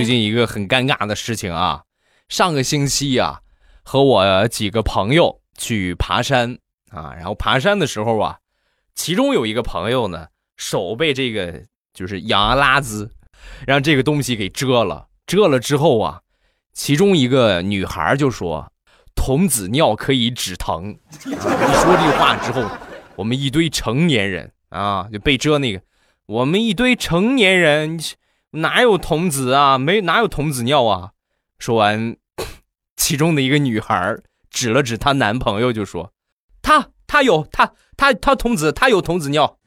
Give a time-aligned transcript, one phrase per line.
[0.00, 1.82] 最近一个很尴尬的事情啊，
[2.26, 3.40] 上个星期啊，
[3.82, 6.56] 和我几个朋友去爬山
[6.88, 8.38] 啊，然后爬山的时候啊，
[8.94, 13.10] 其中有一个朋友呢，手被这个就是羊拉兹，
[13.66, 16.22] 让这个东西给蛰了，蛰了之后啊，
[16.72, 18.72] 其中一个女孩就说
[19.14, 22.66] ：“童子尿可以止疼。”啊，一说这话之后，
[23.16, 25.82] 我们一堆成年人啊就被蛰那个，
[26.24, 28.00] 我们一堆成年人。
[28.52, 29.78] 哪有童子啊？
[29.78, 31.12] 没哪有童子尿啊？
[31.58, 32.16] 说完，
[32.96, 34.16] 其中的一个女孩
[34.50, 36.12] 指了指她男朋友，就说
[36.62, 39.58] ：“他他有他他他童子，他有童子尿。”